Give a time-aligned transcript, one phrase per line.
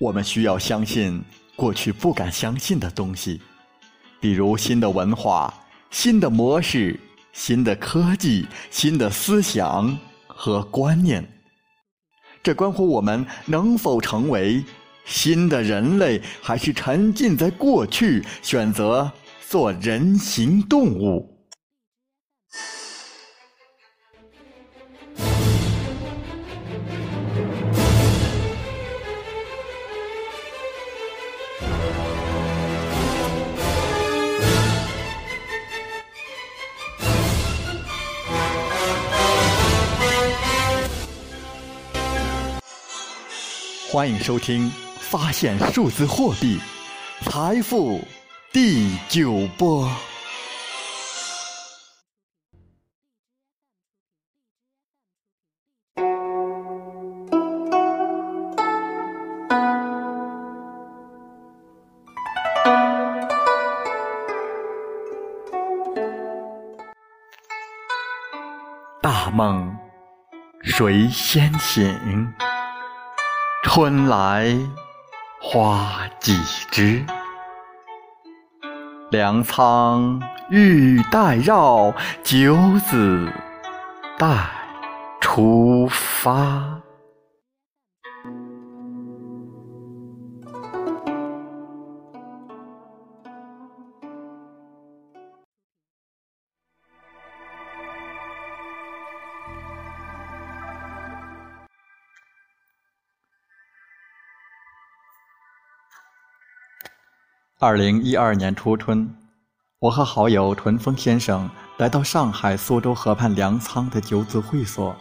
[0.00, 1.22] 我们需要相信
[1.54, 3.38] 过去不敢相信的东西，
[4.18, 5.52] 比如新的文化、
[5.90, 6.98] 新的模式、
[7.34, 11.22] 新的科技、新的思想和观念。
[12.42, 14.64] 这关乎我们能否成为
[15.04, 19.12] 新的人类，还是沉浸在过去，选择
[19.46, 21.39] 做人形动物。
[43.92, 46.60] 欢迎收听《发现数字货币
[47.22, 47.98] 财富》
[48.52, 49.90] 第九波。
[69.02, 69.76] 大梦
[70.62, 72.32] 谁先醒？
[73.62, 74.58] 春来
[75.40, 76.36] 花几
[76.70, 77.04] 枝，
[79.10, 81.94] 粮仓玉带绕，
[82.24, 82.56] 九
[82.88, 83.30] 子
[84.18, 84.26] 带
[85.20, 86.80] 出发。
[107.62, 109.14] 二零一二年初春，
[109.80, 114.96] 我和好友屯风先生来到上海苏州河畔粮仓的九子会所，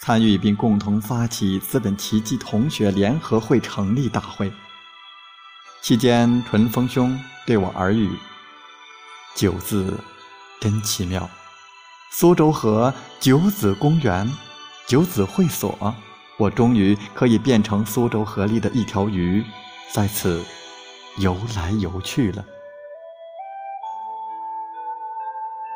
[0.00, 4.50] 参与并共同发起资本奇迹同学联合会成立大会。
[5.82, 8.08] 期间，屯风兄对我耳语
[9.36, 10.00] ：“九字
[10.58, 11.28] 真奇妙，
[12.10, 14.26] 苏州河九子公园、
[14.86, 15.94] 九子会所，
[16.38, 19.44] 我终于可以变成苏州河里的一条鱼，
[19.92, 20.42] 在此。”
[21.18, 22.44] 游来游去了。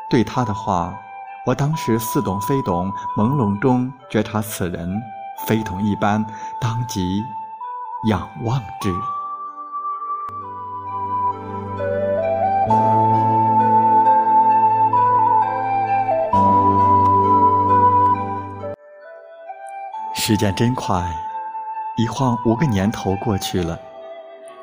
[0.09, 0.93] 对他的话，
[1.45, 5.01] 我当时似懂非懂，朦胧中觉察此人
[5.45, 6.25] 非同一般，
[6.59, 7.23] 当即
[8.09, 8.93] 仰望之。
[20.15, 21.07] 时间真快，
[21.97, 23.79] 一晃五个年头过去了。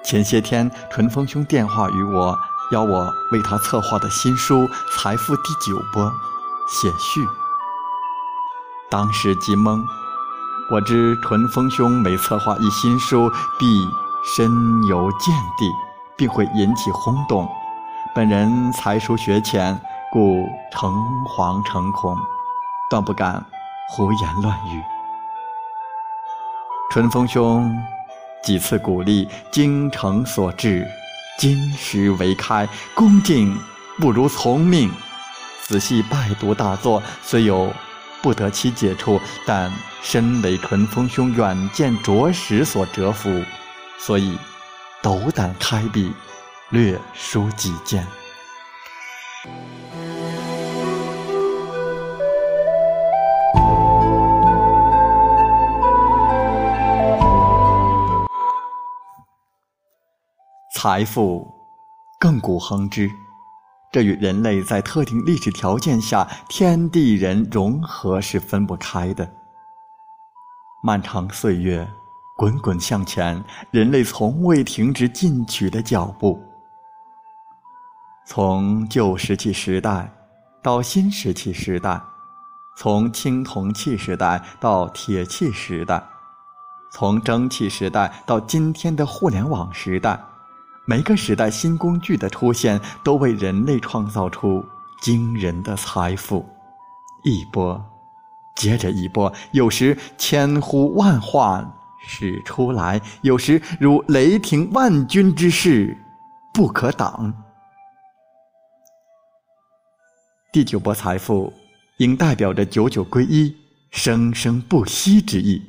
[0.07, 2.39] 前些天，淳风兄电话与我，
[2.71, 4.63] 邀我为他策划的新书
[4.97, 6.05] 《财富第九波》
[6.69, 7.27] 写序。
[8.89, 9.85] 当时即懵，
[10.71, 13.29] 我知淳风兄每策划一新书，
[13.59, 13.85] 必
[14.25, 14.49] 深
[14.89, 15.69] 有见地，
[16.17, 17.49] 并会引起轰动。
[18.15, 19.77] 本人才疏学浅，
[20.13, 22.17] 故诚惶诚恐，
[22.89, 23.45] 断不敢
[23.89, 24.81] 胡言乱语。
[26.93, 27.77] 淳风兄。
[28.43, 30.87] 几次鼓励，精诚所至，
[31.39, 33.59] 金石为开，恭敬
[33.99, 34.91] 不如从命。
[35.63, 37.73] 仔细拜读大作，虽有
[38.23, 43.43] 不得其解处，但身为淳风兄远见卓识所折服，
[43.99, 44.39] 所以
[45.03, 46.13] 斗胆开笔，
[46.71, 48.07] 略书几件。
[60.89, 61.53] 财富，
[62.21, 63.11] 亘古恒之，
[63.91, 69.29] 这与人类在特定历史条件下天地人融合是分不开的。
[70.85, 71.85] 漫长岁月，
[72.37, 73.43] 滚滚向前，
[73.73, 76.41] 人类从未停止进取的脚步。
[78.25, 80.09] 从旧石器时代
[80.63, 82.01] 到新石器时代，
[82.79, 86.01] 从青铜器时代到铁器时代，
[86.93, 90.17] 从蒸汽时代到今天的互联网时代。
[90.89, 94.65] 每个时代新工具的出现，都为人类创造出
[95.01, 96.47] 惊人的财富，
[97.25, 97.85] 一波
[98.55, 101.69] 接着一波，有时千呼万唤
[102.07, 105.97] 始出来，有时如雷霆万钧之势
[106.55, 107.35] 不可挡。
[110.53, 111.53] 第九波财富，
[111.97, 113.55] 应代表着九九归一、
[113.91, 115.61] 生生不息之意。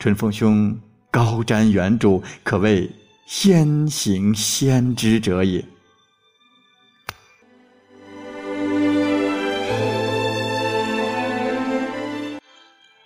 [0.00, 0.74] 春风兄
[1.10, 2.90] 高瞻远瞩，可谓。
[3.26, 5.64] 先行先知者也。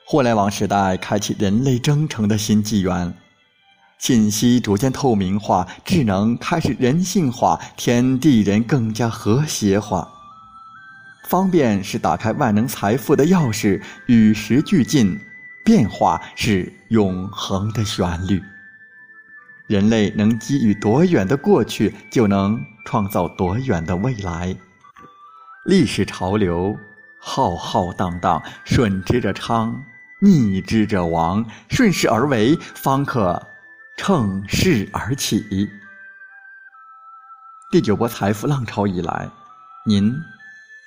[0.04, 3.14] 互联网时代开启人类征程的新纪元，
[3.98, 10.06] 信息逐渐透明化，智能开始人性化，天地人更加和谐化。
[11.28, 15.18] 方便是打开万能财富的钥匙，与时俱进，
[15.64, 18.42] 变化是永恒的旋律。
[19.70, 24.56] 人类能给予多远的过去，就能创造多远的未来。
[25.64, 26.76] 历史潮流
[27.20, 29.80] 浩浩荡荡，顺之者昌，
[30.22, 31.46] 逆之者亡。
[31.68, 33.46] 顺势而为，方可。
[33.96, 35.70] 乘势而起。
[37.70, 39.28] 第九波财富浪潮以来，
[39.86, 40.12] 您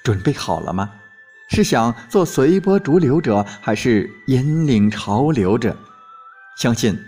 [0.03, 0.89] 准备好了吗？
[1.51, 5.73] 是想做随波逐流者，还是引领潮流者？
[6.57, 6.99] 相信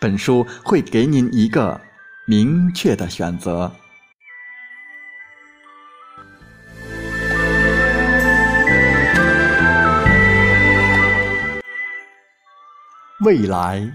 [0.00, 1.80] 本书会给您一个
[2.26, 3.72] 明确的选择。
[13.20, 13.90] 未来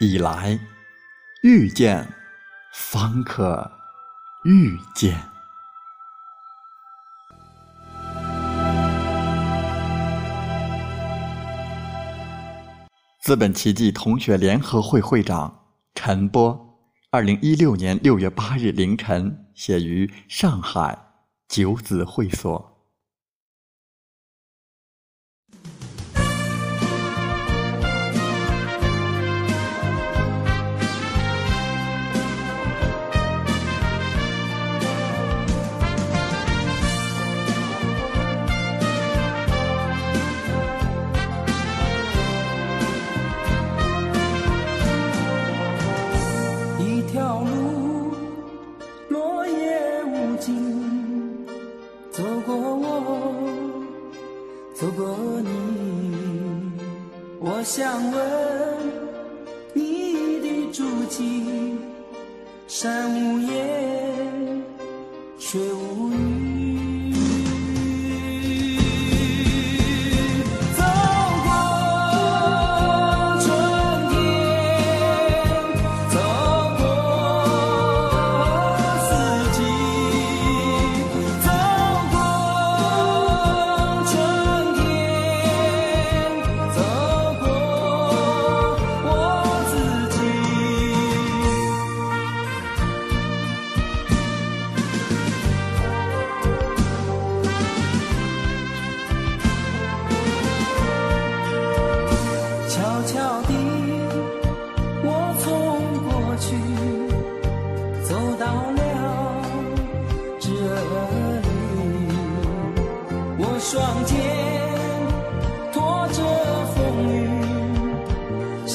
[0.00, 0.58] 已来。
[1.42, 2.08] 遇见，
[2.72, 3.70] 方可
[4.44, 5.33] 遇见。
[13.24, 15.62] 资本奇迹同学联合会会长
[15.94, 16.78] 陈波，
[17.10, 20.98] 二零一六年六月八日凌晨写于上海
[21.48, 22.73] 九子会所。
[57.76, 58.22] 想问
[59.72, 61.74] 你的足迹，
[62.68, 64.62] 山无言，
[65.40, 65.83] 水无